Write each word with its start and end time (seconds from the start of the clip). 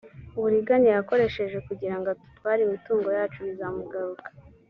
uburiganya 0.37 0.89
yakoresheje 0.97 1.57
kugirango 1.67 2.07
adutware 2.13 2.61
imitungo 2.63 3.07
yacu 3.17 3.39
bizamugaruka 3.47 4.25